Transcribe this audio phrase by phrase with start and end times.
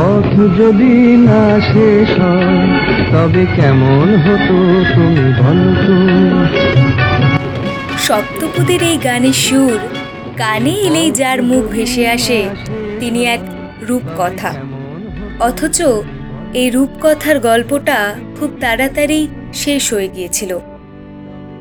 [0.00, 2.10] পথ যদি না শেষ
[3.12, 4.56] তবে কেমন হতো
[4.94, 5.94] তুমি বলো তো?
[7.98, 9.78] সপ্তপদীর এই গানের সুর
[10.36, 12.48] কানে এলেই যার মুখ ভেসে আসে,
[13.00, 13.40] তিনি এক
[13.82, 14.54] রূপকথা।
[15.40, 15.82] অথচ
[16.54, 20.58] এই রূপকথার গল্পটা খুব তাড়াতাড়ি শেষ হয়ে গিয়েছিল।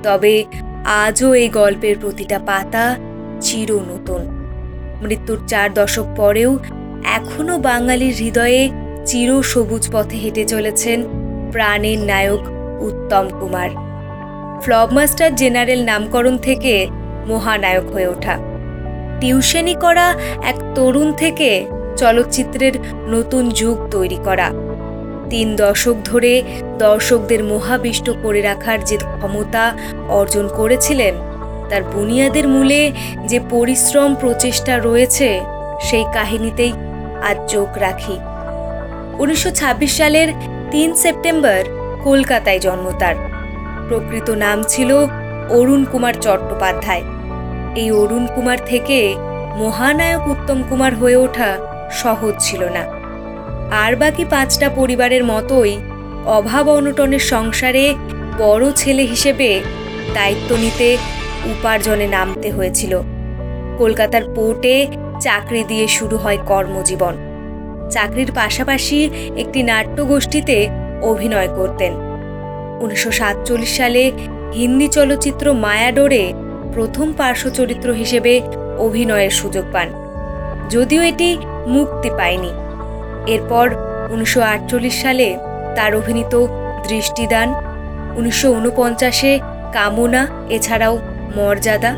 [0.04, 0.46] তবে
[0.86, 2.96] আজও এই গল্পের প্রতিটা পাতা
[3.42, 4.22] চির নতুন
[5.02, 6.60] মৃত্যুর চার দশক পরেও
[7.04, 8.70] এখনও বাঙালির হৃদয়ে
[9.06, 11.04] চির সবুজ পথে হেঁটে চলেছেন
[11.52, 12.40] প্রাণের নায়ক
[12.82, 13.70] উত্তম কুমার।
[14.64, 16.88] ফ্লবমাস্টার জেনারেল নামকরণ থেকে
[17.28, 18.38] মহানায়ক হয়ে ওঠা।
[19.20, 21.66] টিউশনি করা এক তরুণ থেকে
[21.98, 22.74] চলচ্চিত্রের
[23.08, 24.52] নতুন যুগ তৈরি করা।
[25.30, 26.44] তিন দশক ধরে
[26.80, 29.76] দর্শকদের মোহাবিষ্ট করে রাখার যে ক্ষমতা
[30.10, 31.14] অর্জন করেছিলেন,
[31.70, 32.92] তার বুনিয়াদের মূলে
[33.28, 35.40] যে পরিশ্রম প্রচেষ্টা রয়েছে,
[35.82, 36.74] সেই কাহিনীতেই
[37.22, 38.20] আজ চোখ রাখি।
[39.20, 40.28] উনিশশো ছাব্বিশ সালের
[40.72, 41.64] তিন সেপ্টেম্বর
[42.04, 43.16] কলকাতায় জন্ম তার।
[43.88, 45.08] প্রকৃত নাম ছিল
[45.50, 47.04] অরুণ কুমার চট্টোপাধ্যায়।
[47.76, 49.16] এই অরুণ কুমার থেকে
[49.56, 51.58] মহানায়ক উত্তম কুমার হয়ে ওঠা
[51.92, 52.84] সহজ ছিল না।
[53.72, 55.78] আর বাকি পাঁচটা পরিবারের মতোই
[56.26, 57.96] অভাব অনটনের সংসারে
[58.38, 59.62] বড় ছেলে হিসেবে
[60.14, 60.98] দায়িত্ব নিতে
[61.46, 63.02] উপার্জনে নামতে হয়েছিল।
[63.78, 64.88] কলকাতার পোর্টে
[65.20, 67.16] চাকরি দিয়ে শুরু হয় কর্মজীবন।
[67.90, 70.70] চাকরির পাশাপাশি একটি নাট্যগোষ্ঠীতে
[71.02, 71.94] অভিনয় করতেন।
[72.82, 74.12] উনিশশো সাতচল্লিশ সালে
[74.56, 76.34] হিন্দি চলচ্চিত্র মায়াডোরে
[76.74, 78.42] প্রথম পার্শ্ব চরিত্র হিসেবে
[78.78, 79.88] অভিনয়ের সুযোগ পান।
[80.70, 82.52] যদিও এটি মুক্তি পায়নি।
[83.28, 83.70] এরপর
[84.10, 85.38] উনিশশো আটচল্লিশ সালে
[85.76, 86.46] তার অভিনীত
[86.88, 87.54] দৃষ্টিদান,
[88.18, 89.40] উনিশশো উনপঞ্চাশে
[89.74, 91.00] কামনা, এছাড়াও
[91.38, 91.96] মর্যাদা,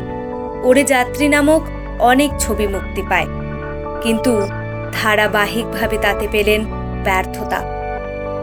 [0.62, 1.62] ওরে যাত্রী নামক
[2.10, 3.28] অনেক ছবি মুক্তি পায়।
[4.02, 4.32] কিন্তু
[5.02, 6.60] ধারাবাহিকভাবে তাতে পেলেন
[7.04, 7.60] ব্যর্থতা।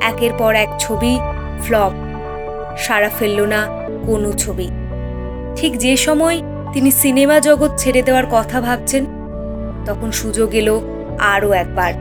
[0.01, 1.13] একের পর এক ছবি
[1.63, 1.93] ফ্লপ
[2.77, 3.61] সাড়া ফেলল না
[4.05, 4.67] কোনো ছবি।
[5.55, 6.37] ঠিক যে সময়
[6.73, 9.03] তিনি সিনেমা জগৎ ছেড়ে দেওয়ার কথা ভাবছেন,
[9.85, 10.75] তখন সুযোগ এলো
[11.33, 11.91] আরও একবার।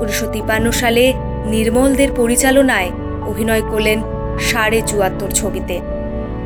[0.00, 1.04] উনিশশো তিপান্ন সালে
[1.44, 2.90] নির্মলদের পরিচালনায়
[3.26, 3.98] অভিনয় করলেন
[4.40, 5.76] সাড়ে চুয়াত্তর ছবিতে,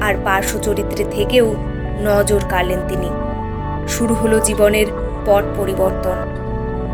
[0.01, 1.47] আর পার্শ্ব চরিত্রে থেকেও
[2.01, 3.11] নজর কাড়লেন তিনি।
[3.89, 4.87] শুরু হলো জীবনের
[5.27, 6.17] পট পরিবর্তন।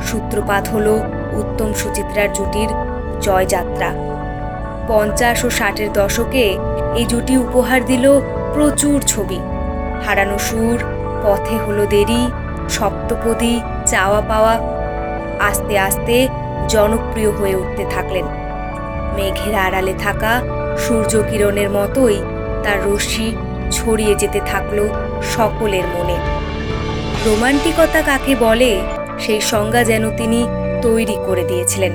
[0.03, 1.03] সূত্রপাত হলো
[1.33, 2.69] উত্তম সুচিত্রার জুটির
[3.21, 3.91] জয়যাত্রা।
[4.89, 6.59] পঞ্চাশ ও ষাটের দশকে
[6.97, 8.21] এই জুটি উপহার দিল
[8.55, 9.39] প্রচুর ছবি।
[10.07, 10.79] হারানো সুর,
[11.23, 12.27] পথে হলো দেরি,
[12.69, 14.55] সপ্তপদী, চাওয়া পাওয়া,
[15.41, 16.29] আস্তে আস্তে
[16.69, 18.25] জনপ্রিয় হয়ে উঠতে থাকলেন।
[19.17, 20.41] মেঘের আড়ালে থাকা
[20.79, 22.19] সূর্য কিরণের মতোই
[22.65, 23.37] তার রশ্মি
[23.71, 24.89] ছড়িয়ে যেতে থাকল
[25.37, 26.17] সকলের মনে।
[27.27, 28.81] রোমান্টিকতা কাকে বলে,
[29.21, 30.47] সেই সংজ্ঞা যেন তিনি
[30.83, 31.93] তৈরি করে দিয়েছিলেন।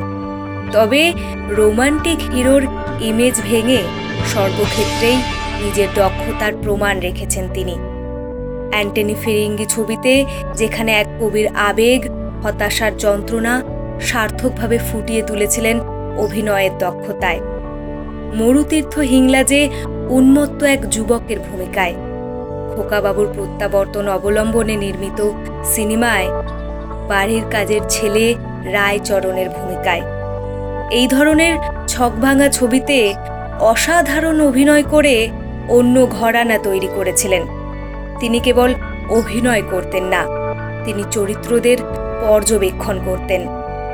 [0.71, 1.13] তবে
[1.49, 2.63] রোমান্টিক হিরোর
[3.01, 3.81] ইমেজ ভেঙে
[4.33, 5.17] সর্বক্ষেত্রেই
[5.63, 7.75] নিজের দক্ষতার প্রমাণ রেখেছেন তিনি।
[8.71, 10.25] অ্যান্টনি ফিরিঙ্গি ছবিতে
[10.55, 12.01] যেখানে এক কবির আবেগ,
[12.43, 13.63] হতাশার যন্ত্রণা
[14.01, 15.79] সার্থকভাবে ফুটিয়ে তুলেছিলেন
[16.17, 17.39] অভিনয়ের দক্ষতায়।
[18.35, 19.69] মরুতীর্থ হিংলাজে
[20.09, 21.95] উন্মত্ত এক যুবকের ভূমিকায়।
[22.75, 25.29] খোকাবাবুর প্রত্যাবর্তন অবলম্বনে নির্মিত
[25.65, 26.27] সিনেমায়
[27.07, 30.01] বাড়ির কাজের ছেলে রায়চরণের ভূমিকায়।
[30.91, 33.13] এই ধরনের ছকভাঙা ছবিতে
[33.59, 35.29] অসাধারণ অভিনয় করে
[35.69, 37.43] অন্য ঘরানা তৈরি করেছিলেন।
[38.19, 38.73] তিনি কেবল
[39.09, 40.25] অভিনয় করতেন না,
[40.85, 41.77] তিনি চরিত্রদের
[42.21, 43.47] পর্যবেক্ষণ করতেন।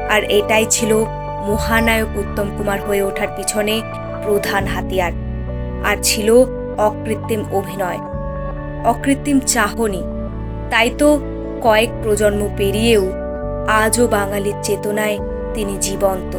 [0.09, 1.06] আর এটাই ছিল
[1.47, 3.81] মহানায়ক উত্তম কুমার হয়ে ওঠার পিছনে
[4.24, 5.14] প্রধান হাতিয়ার।
[5.86, 6.46] আর ছিল
[6.78, 8.00] অকৃত্রিম অভিনয়।
[8.86, 10.03] অকৃত্রিম চাহনি।
[10.69, 11.19] তাই তো
[11.62, 13.12] কয়েক প্রজন্ম পেরিয়েও
[13.68, 15.18] আজও বাঙালির চেতনায়
[15.53, 16.38] তিনি জীবন্ত।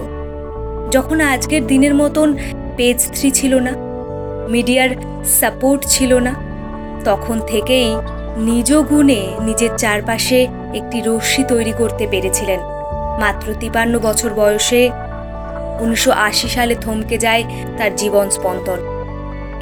[0.90, 2.34] যখন আজকের দিনের মতন
[2.76, 3.72] পেজ থ্রি ছিল না,
[4.48, 4.88] মিডিয়ার
[5.24, 6.34] সাপোর্ট ছিল না,
[7.04, 7.96] তখন থেকেই
[8.36, 12.60] নিজ গুণে নিজের চারপাশে একটি রশ্মি তৈরি করতে পেরেছিলেন।
[13.20, 14.90] মাত্র তিপান্ন বছর বয়সে
[15.80, 17.44] উনিশশো আশি সালে থমকে যায়
[17.78, 18.78] তার জীবন স্পন্দন।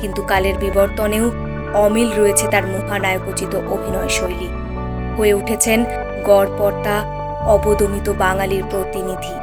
[0.01, 1.31] কিন্তু কালের বিবর্তনেও
[1.75, 4.49] অমিল রয়েছে তার মহানায়কোচিত অভিনয় শৈলী।
[5.17, 5.85] হয়ে উঠেছেন
[6.25, 9.35] গড়পর্তা অবদমিত বাঙালির প্রতিনিধি।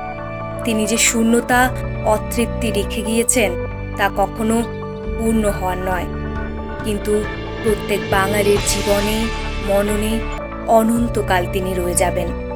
[0.63, 1.69] তিনি যে শূন্যতা,
[2.05, 3.51] অতৃপ্তি রেখে গিয়েছেন,
[3.97, 4.61] তা কখনো
[5.19, 6.05] পূর্ণ হওয়ার নয়।
[6.83, 7.23] কিন্তু
[7.63, 9.25] প্রত্যেক বাঙালির জীবনে,
[9.67, 10.19] মননে
[10.67, 12.46] অনন্তকাল তিনি রয়ে যাবেন।